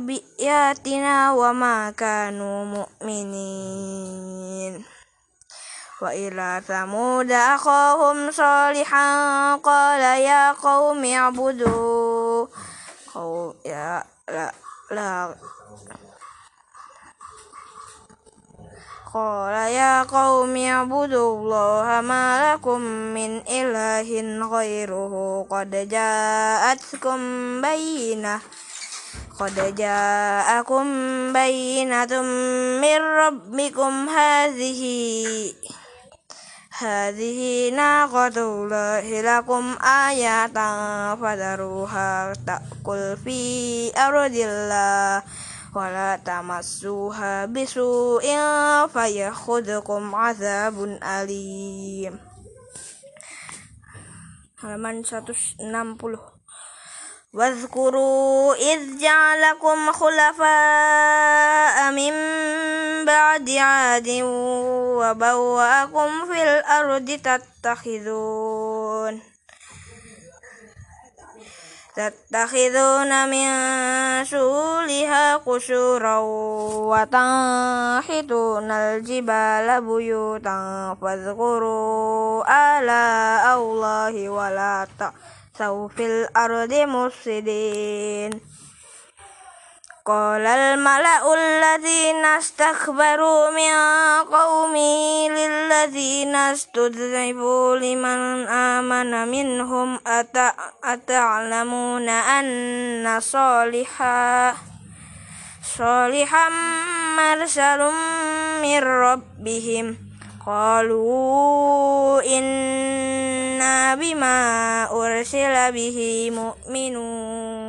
بآياتنا 0.02 1.32
وما 1.32 1.90
كانوا 1.90 2.64
مؤمنين. 2.64 4.84
وإلى 6.02 6.62
ثمود 6.68 7.32
أخاهم 7.32 8.30
صالحا 8.30 9.56
قال 9.56 10.00
يا 10.00 10.52
قوم 10.52 11.04
اعبدوا. 11.04 12.46
يا 13.64 14.04
لا 14.28 14.52
لا 14.90 15.34
قال 19.13 19.53
يا 19.53 20.03
قوم 20.03 20.57
اعبدوا 20.57 21.37
الله 21.37 22.01
ما 22.01 22.53
لكم 22.53 22.81
من 23.13 23.41
إله 23.49 24.09
غيره 24.47 25.45
قد 25.49 25.89
جاءتكم 25.89 27.19
بينة 27.61 28.39
قد 29.39 29.75
جاءكم 29.75 30.83
بينة 31.33 32.21
من 32.81 33.01
ربكم 33.01 34.09
هذه 34.09 34.83
هذه 36.79 37.69
ناقة 37.69 38.27
الله 38.27 39.21
لكم 39.21 39.75
آية 39.83 40.47
فذروها 41.15 42.33
تأكل 42.47 43.17
في 43.25 43.91
أرض 43.97 44.35
الله 44.35 45.23
ولا 45.78 46.16
تمسوها 46.16 47.46
بسوء 47.46 48.26
فيأخذكم 48.92 50.14
عذاب 50.14 50.98
أليم. 51.02 52.18
Halaman 54.58 55.06
160 55.06 56.18
واذكروا 57.34 58.54
إذ 58.54 58.98
جعلكم 58.98 59.92
خلفاء 59.92 61.76
من 61.92 62.12
بعد 63.04 63.50
عاد 63.50 64.08
وبوأكم 64.98 66.26
في 66.26 66.42
الأرض 66.42 67.20
تتخذون. 67.62 69.20
تتخذون 71.98 73.10
من 73.30 73.48
سولها 74.24 75.36
قشورا 75.36 76.18
وتنحتون 76.90 78.70
الجبال 78.70 79.80
بيوتا 79.80 80.96
فاذكروا 81.02 82.44
آلاء 82.78 83.58
الله 83.58 84.28
ولا 84.28 84.86
تأتوا 84.98 85.38
سوف 85.58 85.94
في 85.94 86.06
الأرض 86.06 86.72
مفسدين. 86.72 88.30
قال 90.08 90.46
الملأ 90.46 91.34
الذين 91.34 92.24
استكبروا 92.24 93.50
من 93.50 93.74
قومه 94.32 95.28
للذين 95.28 96.34
استضعفوا 96.36 97.76
لمن 97.76 98.48
آمن 98.48 99.28
منهم 99.28 100.00
أتعلمون 100.84 102.08
أن 102.08 103.20
صالحا 103.20 104.54
صالحا 105.78 106.48
مرسل 107.18 107.92
من 108.62 108.78
ربهم. 108.78 109.96
قالوا 110.46 112.22
إنا 112.22 113.94
بما 113.94 114.38
أرسل 114.90 115.72
به 115.72 116.30
مؤمنون. 116.32 117.67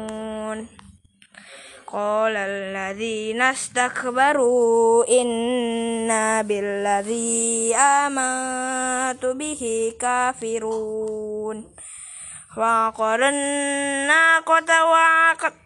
قال 1.89 2.37
الذين 2.37 3.43
استكبروا 3.43 5.05
إنا 5.21 6.43
بالذي 6.43 7.77
آمنت 7.77 9.27
به 9.27 9.93
كافرون 10.01 11.75
وعقروا 12.57 13.29
الناقة 13.29 14.85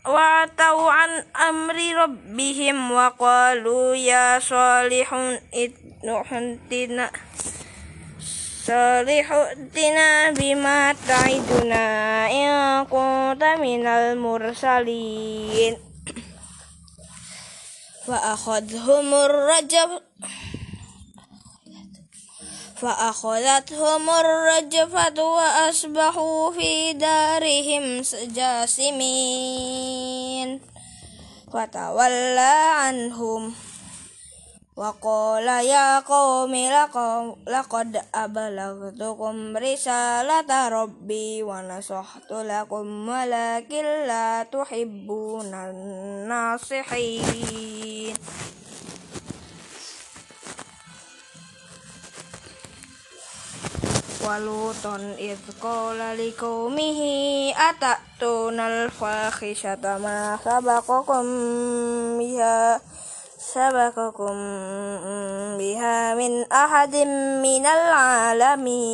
وعتوا 0.06 0.90
عن 0.90 1.24
أمر 1.48 1.76
ربهم 2.02 2.92
وقالوا 2.92 3.94
يا 3.94 4.38
صالح 4.38 5.14
ائتنا 5.54 7.10
صالح 8.66 9.32
ائتنا 9.32 10.30
بما 10.30 10.92
تعدنا 11.08 11.86
إن 12.30 12.84
كنت 12.84 13.44
من 13.44 13.86
المرسلين 13.86 15.76
فأخذهم 18.07 19.13
الرجب. 19.13 20.01
فأخذتهم 22.75 24.09
الرجفة 24.09 25.23
وأصبحوا 25.23 26.51
في 26.51 26.93
دارهم 26.93 28.01
جاثمين 28.35 29.39
فتولى 31.53 32.55
عنهم. 32.75 33.55
وقال 34.75 35.47
يا 35.65 35.99
قوم 35.99 36.55
لقد 37.47 38.01
أبلغتكم 38.15 39.57
رسالة 39.57 40.69
ربي 40.69 41.43
ونصحت 41.43 42.31
لكم 42.31 43.09
ولكن 43.09 43.85
لا 44.07 44.43
تحبون 44.43 45.53
الناصحين. 45.53 47.23
ولوطا 54.27 54.95
إذ 55.19 55.37
قال 55.61 55.99
لقومه 56.17 56.99
أتأتون 57.69 58.59
الفاحشة 58.59 59.97
ما 59.97 60.39
سبقكم 60.45 61.23
بها؟ 62.17 62.92
سبقكم 63.52 64.36
بها 65.58 66.14
من 66.14 66.52
أحد 66.52 66.96
من 67.44 67.66
العالمين 67.66 68.88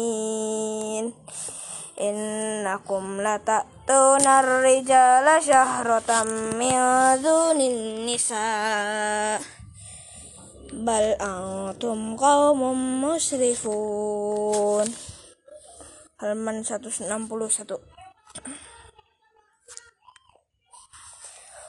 إنكم 2.01 3.21
لتأتون 3.21 4.27
الرجال 4.27 5.43
شهرة 5.43 6.23
من 6.59 6.75
دون 7.23 7.61
النساء 7.61 9.41
بل 10.73 11.05
أنتم 11.21 12.17
قوم 12.17 12.61
مسرفون 13.05 14.95
halaman 16.25 16.65
161 16.65 17.77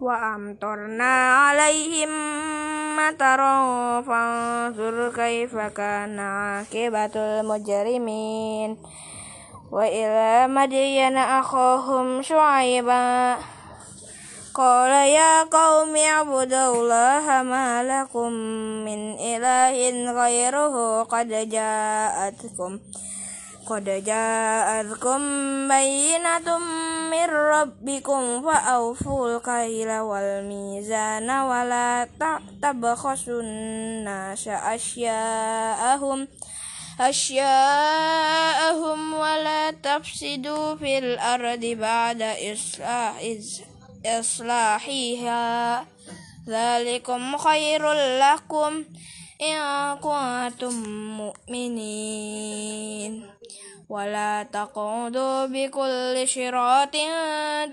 wa 0.00 0.16
amtorna 0.32 1.52
alaihim 1.52 2.08
mataron 2.96 4.00
fanzur 4.00 5.12
kaifa 5.12 5.68
kana 5.76 6.64
akibatul 6.64 7.44
mujarimin 7.44 8.80
wa 9.68 9.84
ila 9.84 10.48
madiyana 10.48 11.44
akhahum 11.44 12.24
syuaiba 12.24 13.36
qala 14.56 15.04
ya 15.04 15.44
qaumi 15.52 16.00
ibudullaha 16.00 17.44
ma 17.44 17.84
lakum 17.84 18.32
min 18.88 19.20
ilahin 19.20 20.16
ghairuhu 20.16 21.04
qad 21.12 21.28
ja'atkum. 21.28 22.80
قد 23.70 24.04
جاءتكم 24.04 25.20
بينة 25.68 26.58
من 27.10 27.28
ربكم 27.30 28.42
فأوفوا 28.42 29.36
الكيل 29.36 29.90
والميزان 29.98 31.30
ولا 31.30 32.08
تبخسوا 32.62 33.40
الناس 33.42 34.48
أشياءهم 34.48 36.28
أشياءهم 37.00 38.34
ولا 39.14 39.70
تفسدوا 39.70 40.74
في 40.74 40.98
الأرض 40.98 41.64
بعد 41.64 42.22
إصلاح 42.22 43.14
إصلاحها. 44.06 45.84
ذلكم 46.48 47.36
خير 47.36 47.92
لكم. 48.18 48.84
إن 49.41 49.97
كنتم 49.97 50.83
مؤمنين 51.17 53.13
ولا 53.89 54.43
تقعدوا 54.43 55.45
بكل 55.45 56.27
شراط 56.27 56.95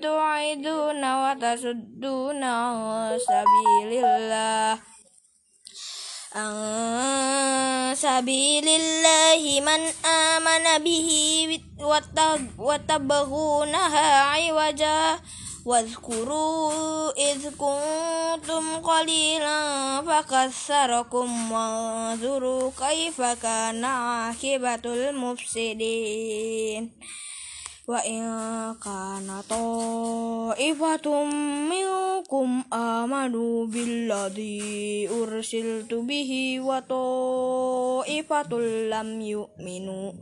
توعدون 0.03 1.03
وتصدون 1.23 2.43
عن 2.45 3.19
سبيل 3.19 4.05
الله 4.05 4.79
عن 6.35 7.95
سبيل 7.95 8.69
الله 8.69 9.61
من 9.61 9.81
آمن 10.07 10.85
به 10.85 11.11
وتبغونها 12.59 14.21
عوجا 14.23 15.19
واذكروا 15.67 17.11
إذ 17.11 17.51
كنتم 17.55 18.77
قليلا 18.77 20.03
فكثركم 20.03 21.53
وانظروا 21.53 22.71
كيف 22.79 23.21
كان 23.21 23.85
عاقبة 23.85 24.85
المفسدين 25.11 26.91
وإن 27.89 28.23
كان 28.85 29.43
طائفة 29.51 31.25
منكم 31.73 32.65
آمنوا 32.73 33.67
بالذي 33.67 35.09
أرسلت 35.09 35.95
به 35.95 36.61
وطائفة 36.61 38.53
لم 38.95 39.21
يؤمنوا 39.21 40.13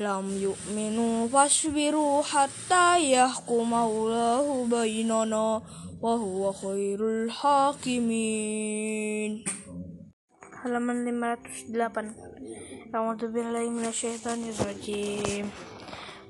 لم 0.00 0.26
يؤمنوا 0.36 1.28
فاصبروا 1.28 2.22
حتى 2.22 3.12
يحكم 3.12 3.74
الله 3.74 4.66
بيننا 4.70 5.62
وهو 6.02 6.52
خير 6.52 7.00
الحاكمين 7.08 8.52
halaman 10.60 11.08
508 11.08 12.92
A'udzu 12.92 13.32
billahi 13.32 13.72
minasyaitonir 13.72 14.56
rajim 14.60 15.48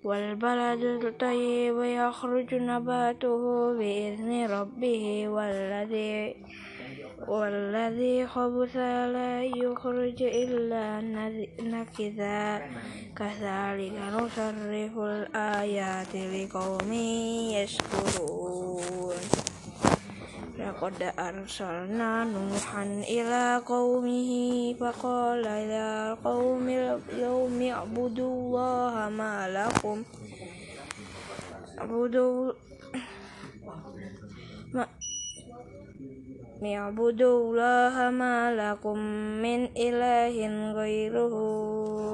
wal 0.07 0.39
baladu 0.39 1.11
tayyib 1.19 1.75
yakhruju 1.83 2.63
nabatuhu 2.63 3.75
bi 3.79 4.15
izni 4.15 4.47
rabbih 4.47 5.27
walladhi 5.35 6.39
والذي 7.29 8.27
خبث 8.27 8.77
لا 9.17 9.43
يخرج 9.45 10.23
إلا 10.23 11.01
نكذا 11.61 12.59
كذلك 13.17 13.97
نصرف 14.17 14.95
الآيات 14.99 16.15
لقوم 16.17 16.93
يشكرون. 17.53 19.21
لقد 20.59 21.13
أرسلنا 21.19 22.25
نوحا 22.25 22.85
إلى 22.85 23.63
قومه 23.67 24.31
فقال 24.81 25.45
يا 25.47 26.15
قوم 26.15 26.69
اليوم 26.69 27.63
اعبدوا 27.63 28.33
الله 28.35 29.09
ما 29.09 29.49
لكم. 29.49 30.05
اعبدوا 31.79 32.53
اعبدوا 36.64 37.36
الله 37.42 38.10
ما 38.10 38.56
لكم 38.56 38.98
من 39.42 39.70
إله 39.78 40.36
غيره 40.74 41.36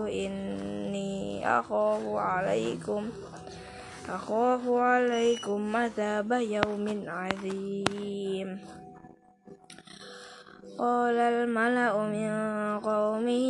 إني 0.07 1.47
أخاف 1.59 2.01
عليكم 2.15 3.09
أخاف 4.09 4.61
عليكم 4.69 5.75
عذاب 5.75 6.31
يوم 6.31 7.03
عظيم 7.07 8.59
قال 10.77 11.17
الملأ 11.17 11.93
من 11.97 12.31
قومه 12.79 13.47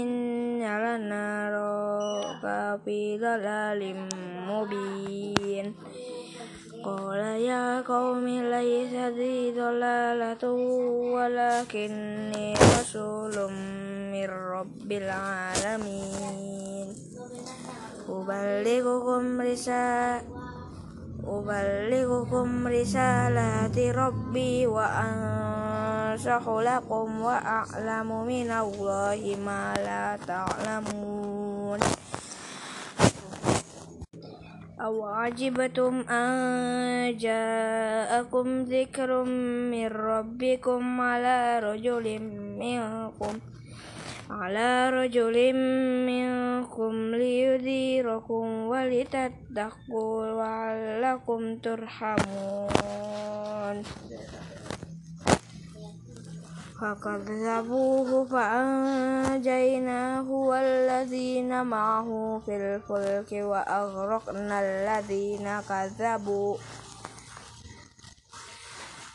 إن 0.00 0.62
لنراك 0.64 2.44
في 2.84 3.18
ضلال 3.18 4.08
مبين 4.48 5.74
قال 6.84 7.18
يا 7.42 7.80
قوم 7.80 8.26
ليس 8.28 8.92
ذي 8.92 9.52
ضلالة 9.52 10.50
ولكني 11.14 12.54
رسول 12.54 13.52
من 14.12 14.28
رب 14.30 14.92
العالمين 14.92 16.86
أبلغكم 18.08 19.40
رسالة 19.40 20.22
أبلغكم 21.26 22.66
رسالات 22.66 23.78
ربي 23.78 24.66
وأنصح 24.66 26.48
لكم 26.48 27.20
وأعلم 27.20 28.26
من 28.26 28.50
الله 28.50 29.36
ما 29.46 29.74
لا 29.74 30.18
تعلمون 30.26 31.80
أو 34.81 35.05
عجبتم 35.05 35.93
أن 36.09 37.17
جاءكم 37.17 38.61
ذكر 38.61 39.23
من 39.71 39.87
ربكم 39.87 41.01
على 41.01 41.59
رجل 41.59 42.21
منكم 42.59 43.39
على 44.29 44.89
رجل 44.89 45.53
منكم 46.05 47.15
ليذيركم 47.15 48.45
ولتتقوا 48.71 50.25
لعلكم 50.25 51.55
ترحمون. 51.57 53.01
فكذبوه 56.81 58.25
فأنجيناه 58.25 60.31
والذين 60.31 61.65
معه 61.65 62.41
في 62.45 62.55
الفلك 62.57 63.31
وأغرقنا 63.31 64.55
الذين 64.61 65.61
كذبوا 65.69 66.57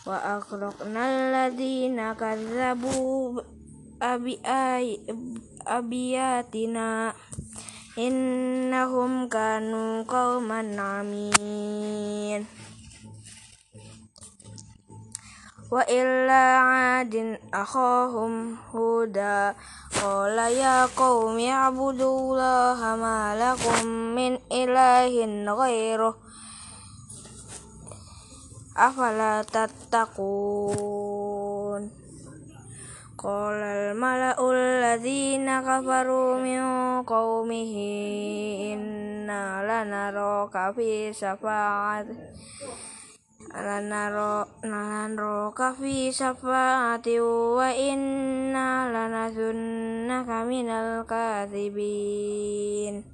وأغرقنا 0.06 1.02
الذين 1.10 2.12
كذبوا 2.12 3.40
أبياتنا 5.66 7.12
إنهم 7.98 9.28
كانوا 9.28 10.02
قوما 10.02 10.82
عمين. 10.82 12.46
wa 15.66 15.82
illa 15.90 16.62
adin 17.02 17.34
akhahum 17.50 18.54
huda. 18.70 19.54
Qala 19.96 20.46
ya 20.52 20.86
qaumi 20.92 21.50
abudullaha 21.50 22.94
ma 23.00 23.34
lakum 23.34 24.14
min 24.14 24.38
ilahin 24.52 25.48
ghairuh 25.48 26.14
afala 28.76 29.40
tattaqun? 29.48 30.22
Qala 33.16 33.68
al 33.72 33.96
mala'ul 33.96 34.84
ladzina 34.84 35.64
kafaru 35.64 36.36
min 36.44 36.60
qaumihi 37.08 37.90
inna 38.76 39.64
lanaraka 39.64 40.76
fi 40.76 41.08
safa'at 41.10 42.06
lanarokah 44.60 45.72
fi 45.80 46.12
syafaati 46.12 47.16
wa 47.20 47.72
inna 47.72 48.92
lanazunna 48.92 50.44
minal 50.44 51.04
kadhibin 51.08 53.04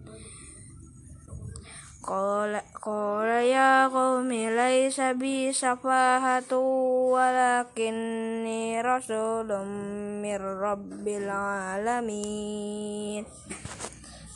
Qala, 2.03 2.59
qala 2.83 3.47
ya 3.47 3.87
qawmi 3.87 4.51
laysa 4.51 5.15
bi 5.15 5.55
syafahatu 5.55 6.59
walakinni 7.15 8.83
rasulun 8.83 9.71
min 10.19 10.43
rabbil 10.43 11.31
alamin. 11.31 13.23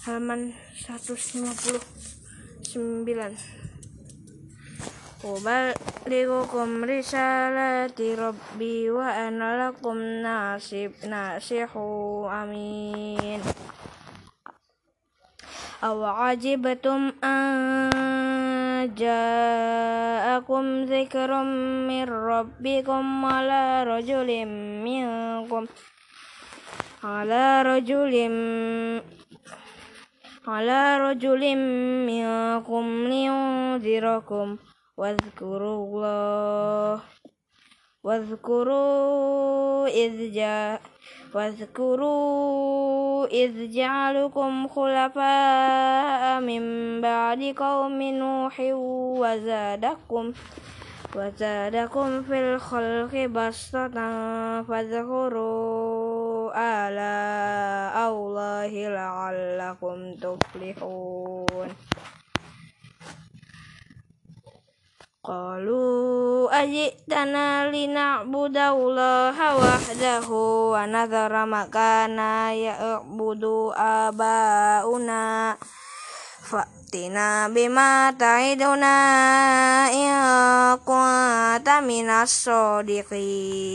Halaman 0.06 0.54
159 0.86 3.55
أبلغكم 5.25 6.83
رسالات 6.83 8.01
ربي 8.01 8.89
وأنا 8.89 9.67
لكم 9.67 9.97
ناصب 9.97 10.91
ناصح 11.09 11.77
أمين 12.41 13.41
أو 15.83 16.03
عجبتم 16.05 17.11
أن 17.23 17.91
جاءكم 18.97 20.83
ذكر 20.83 21.43
من 21.87 22.03
ربكم 22.09 23.25
على 23.25 23.83
رجل 23.83 24.45
منكم 24.85 25.65
على 27.03 27.61
رجل 27.61 28.15
على 30.47 30.97
رجل 30.97 31.55
منكم 32.09 32.85
لينذركم 33.07 34.57
واذكروا 34.96 35.76
الله. 35.86 37.00
واذكروا 38.06 39.86
إذ 39.86 40.32
جاء 40.32 40.80
واذكروا 41.34 43.26
إذ 43.26 43.70
جعلكم 43.70 44.68
خلفاء 44.68 46.40
من 46.40 46.62
بعد 47.00 47.54
قوم 47.58 48.02
نوح 48.02 48.56
وزادكم 49.20 50.32
وزادكم 51.16 52.22
في 52.22 52.40
الخلق 52.40 53.14
بسطة 53.26 53.98
فاذكروا 54.62 56.52
آلاء 56.56 58.12
الله 58.12 58.72
لعلكم 58.88 60.14
تفلحون. 60.14 61.68
Qalu 65.26 66.46
ajitana 66.46 67.66
lina'budallaha 67.74 69.58
wahdahu 69.58 70.70
wa 70.70 70.86
nadhara 70.86 71.42
makana 71.50 72.54
ya'budu 72.54 73.74
abauna. 73.74 75.58
Fa'tina 76.46 77.50
bima 77.50 78.14
ta'iduna 78.14 78.94
in 79.90 80.14
kunta 80.86 81.82
minas 81.82 82.46
sodiqin 82.46 83.66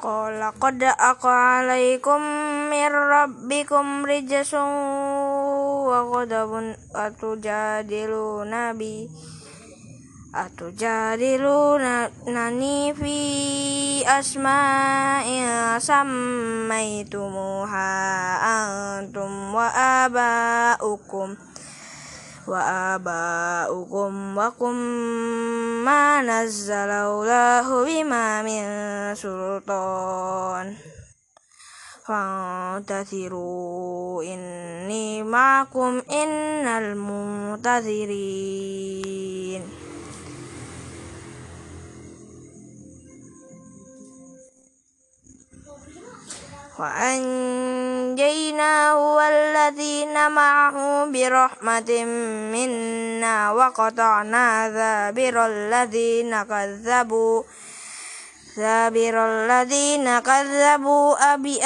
Qala 0.00 0.56
qad 0.56 0.80
aqa 0.80 1.60
alaikum 1.60 2.24
min 2.72 2.88
rabbikum 2.88 4.08
wa 5.86 6.26
jadilu 7.38 8.42
nabi 8.44 9.06
atu 10.36 10.68
jadilu 10.74 11.78
nani 12.28 12.92
fi 12.92 13.16
asma 14.04 15.22
asma'in 15.24 15.80
sammaitumuha 15.80 17.88
antum 18.42 19.54
wa 19.56 19.70
aba'ukum 20.04 21.32
wa 22.46 22.60
aba'ukum 22.94 24.38
wa 24.38 24.46
kum 24.54 24.76
ma 25.82 26.22
nazzalallahu 26.22 27.82
bima 27.88 28.44
min 28.46 28.62
sultan. 29.18 30.95
فانتظروا 32.08 33.42
إني 34.22 35.22
معكم 35.22 36.02
إن 36.10 36.66
المنتظرين. 36.66 38.16
وأنجيناه 46.78 48.16
والذين 49.16 50.30
معه 50.30 51.04
برحمة 51.04 52.04
منا 52.52 53.52
وقطعنا 53.52 54.70
ذابر 54.70 55.46
الذين 55.46 56.42
كذبوا 56.42 57.42
sabir 58.56 59.12
ladzina 59.44 60.24
kazzabu 60.24 61.12
abi 61.12 61.60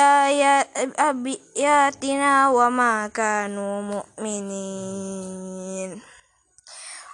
abiyatina 0.99 2.51
wa 2.51 2.67
ma 2.67 3.07
kanu 3.15 3.87
mu'minin. 4.19 5.95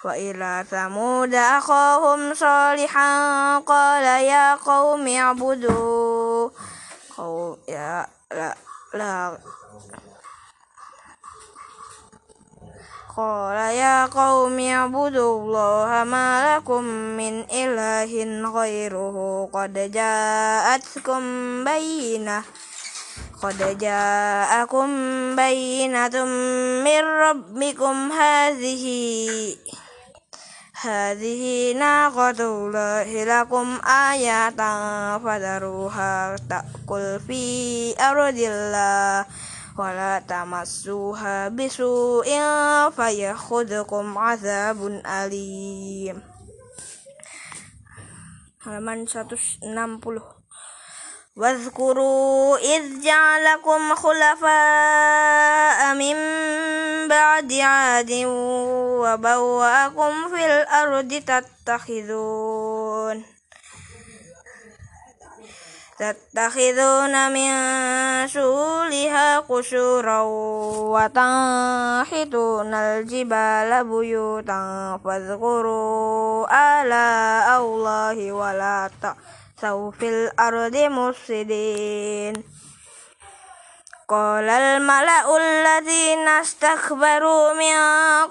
Wa 0.00 0.16
ila 0.16 0.64
samuda 0.64 1.60
akhahum 1.60 2.32
salihan 2.32 3.60
qala 3.68 4.24
ya 4.24 4.56
qaumi 4.56 5.20
abudu. 5.20 6.48
Ya 7.68 8.08
la 8.32 8.56
la 8.96 9.36
قال 13.17 13.57
يا 13.75 14.05
قوم 14.05 14.59
اعبدوا 14.59 15.39
الله 15.39 16.03
ما 16.03 16.55
لكم 16.55 16.83
من 17.19 17.45
إله 17.51 18.13
غيره 18.49 19.49
قد 19.53 19.91
جاءتكم 19.91 21.21
بينة 21.63 22.43
قد 23.43 23.77
جاءكم 23.77 24.87
بينة 25.35 26.25
من 26.83 27.03
ربكم 27.03 28.11
هذه 28.11 28.85
هذه 30.81 31.73
ناقة 31.73 32.39
الله 32.41 33.23
لكم 33.23 33.81
آية 33.85 34.49
فذروها 35.17 36.35
تأكل 36.49 37.19
في 37.27 37.43
أرض 38.01 38.37
الله 38.37 39.25
ولا 39.78 40.22
تمسوها 40.28 41.48
بسوء 41.48 42.28
فيأخذكم 42.90 44.18
عذاب 44.18 45.02
أليم. 45.06 46.22
halaman 48.66 49.06
160 49.06 50.36
واذكروا 51.36 52.58
إذ 52.58 53.00
جعلكم 53.00 53.94
خلفاء 53.94 55.94
من 55.94 56.16
بعد 57.08 57.52
عاد 57.52 58.12
وبوأكم 59.04 60.28
في 60.28 60.46
الأرض 60.46 61.22
تتخذون. 61.66 63.35
تتخذون 65.98 67.32
من 67.32 67.52
سولها 68.28 69.38
قشورا 69.38 70.20
وتنحتون 70.92 72.74
الجبال 72.74 73.84
بيوتا 73.84 75.00
فاذكروا 75.04 76.46
آلاء 76.80 77.60
الله 77.60 78.32
ولا 78.32 78.90
تأسوا 79.02 79.90
في 79.90 80.08
الأرض 80.08 80.76
مفسدين. 80.76 82.34
قال 84.08 84.48
الملأ 84.48 85.36
الذين 85.36 86.28
استكبروا 86.28 87.52
من 87.52 87.76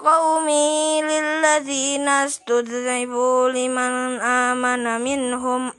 قومه 0.00 1.02
للذين 1.02 2.08
استضعفوا 2.08 3.48
لمن 3.48 4.20
آمن 4.20 5.00
منهم 5.00 5.72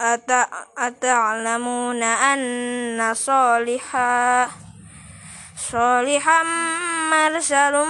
أتعلمون 0.78 2.04
أن 2.04 3.14
صالحا 3.14 4.50
صالحا 5.72 6.44
مرسل 7.12 7.86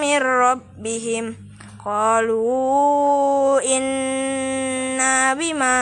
من 0.00 0.18
ربهم. 0.22 1.36
قالوا 1.84 3.60
إنا 3.66 5.34
بما 5.34 5.76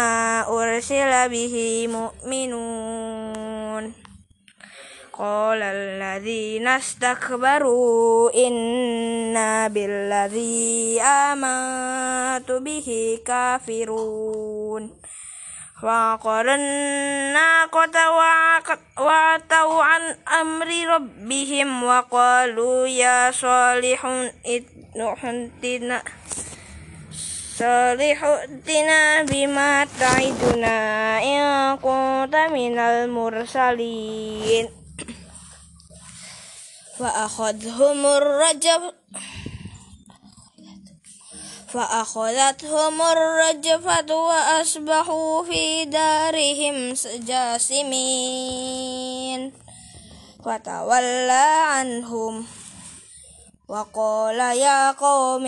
أرسل 0.48 1.28
به 1.28 1.86
مؤمنون. 1.92 3.29
قال 5.19 5.61
الذين 5.63 6.67
استكبروا 6.67 8.31
إنا 8.47 9.67
بالذي 9.67 11.01
آمنت 11.01 12.51
به 12.51 13.19
كافرون 13.27 14.91
وعقر 15.83 16.55
الناقة 16.55 18.11
وعتوا 18.99 19.83
عن 19.83 20.01
أمر 20.41 20.67
ربهم 20.95 21.83
وقالوا 21.83 22.87
يا 22.87 23.31
صالح 23.31 24.05
ائتنا 24.45 26.01
صالح 27.59 28.23
ائتنا 28.23 29.23
بما 29.23 29.87
تعدنا 29.99 30.77
إن 31.23 31.77
كنت 31.77 32.35
من 32.35 32.79
المرسلين 32.79 34.69
فأخذهم 37.00 38.06
الرجف 38.06 38.82
فأخذتهم 41.68 43.02
الرجفة 43.02 44.14
وأصبحوا 44.14 45.42
في 45.42 45.84
دارهم 45.84 46.94
جاثمين 47.26 48.32
فتولى 50.44 51.46
عنهم. 51.66 52.46
وقال 53.70 54.38
يا 54.58 54.90
قوم 54.90 55.46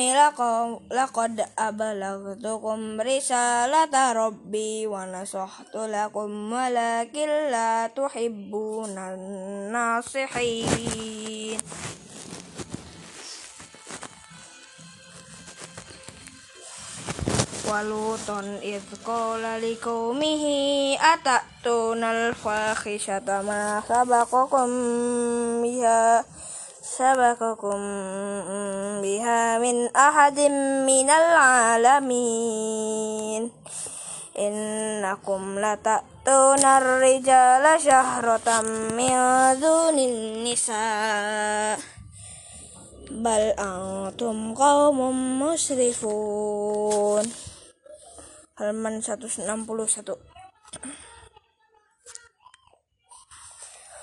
لقد 0.90 1.44
أبلغتكم 1.58 3.00
رسالة 3.00 4.12
ربي 4.12 4.86
ونصحت 4.86 5.74
لكم 5.74 6.52
ولكن 6.52 7.28
لا 7.50 7.86
تحبون 7.86 8.98
الناصحين. 9.74 10.68
ولوطا 17.70 18.40
إذ 18.62 18.82
قال 19.06 19.42
لقومه 19.62 20.44
أتأتون 21.14 22.04
الفاحشة 22.04 23.42
ما 23.42 23.82
سبقكم 23.88 24.68
بها؟ 25.62 26.24
سبقكم 27.01 27.79
بها 29.01 29.59
من 29.59 29.95
أحد 29.95 30.39
من 30.89 31.09
العالمين 31.09 32.31
إنكم 34.39 35.59
لتأتون 35.59 36.65
الرجال 36.65 37.81
شهرة 37.81 38.61
من 38.93 39.13
دون 39.59 39.99
النساء 39.99 41.79
بل 43.11 43.41
أنتم 43.59 44.53
قوم 44.53 44.99
مسرفون 45.41 47.25
halaman 48.57 49.05
161 49.05 50.17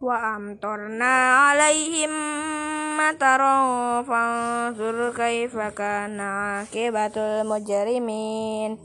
wa 0.00 0.36
amtorna 0.36 1.48
alaihim 1.52 2.12
mataron 3.00 4.04
fanzur 4.04 5.12
kaifa 5.16 5.72
kana 5.72 6.60
akibatul 6.64 7.44
mujrimin. 7.48 8.76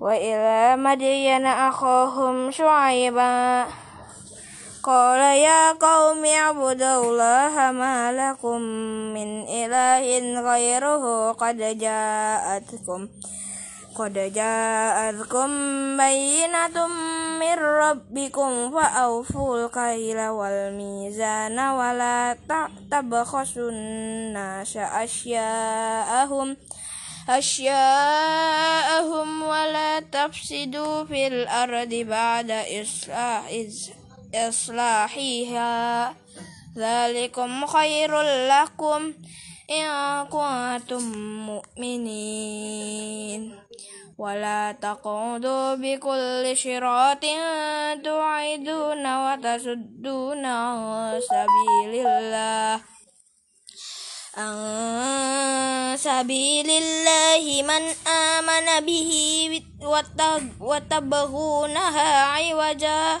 Wa 0.00 0.16
ila 0.16 0.76
madyana 0.76 1.70
akhahum 1.70 2.50
syuaiba 2.50 3.64
Qala 4.84 5.32
ya 5.32 5.72
qaumi 5.80 6.28
abudullaha 6.36 7.72
ma 7.72 8.12
lakum 8.12 8.60
min 9.16 9.48
ilahin 9.48 10.36
ghairuhu 10.36 11.32
qad 11.40 11.56
ja'atkum. 11.56 13.08
قد 13.94 14.32
جاءتكم 14.34 15.48
بينة 15.96 16.86
من 17.40 17.58
ربكم 17.58 18.70
فأوفوا 18.70 19.64
الكيل 19.64 20.28
والميزان 20.28 21.58
ولا 21.58 22.36
تبخسوا 22.90 23.70
الناس 23.70 24.76
أشياءهم 24.76 26.56
أشياءهم 27.28 28.62
ولا 29.42 30.00
تفسدوا 30.00 31.04
في 31.04 31.26
الأرض 31.26 31.94
بعد 31.94 32.50
إصلاح 32.50 33.52
إصلاحها. 34.34 36.14
ذلكم 36.78 37.66
خير 37.66 38.22
لكم 38.22 39.12
إن 39.70 40.26
كنتم 40.26 41.12
مؤمنين. 41.46 42.84
ولا 44.18 44.72
تقعدوا 44.72 45.74
بكل 45.74 46.56
شراط 46.56 47.24
تعيدون 48.04 49.04
وتصدون 49.24 50.44
عن 50.44 51.20
سبيل 51.20 52.06
الله. 52.06 52.80
عن 54.36 55.96
سبيل 55.98 56.70
الله 56.70 57.62
من 57.62 57.82
آمن 58.06 58.86
به 58.86 59.10
وتبغونها 60.60 62.10
عوجا. 62.24 63.20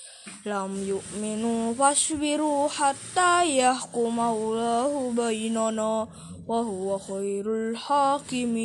لم 0.45 0.83
يؤمنوا 0.87 1.73
فاصبروا 1.73 2.67
حتى 2.67 3.57
يحكم 3.57 4.19
الله 4.19 5.11
بيننا 5.11 6.07
وهو 6.47 6.97
خير 6.97 7.55
الحاكمين. 7.55 8.61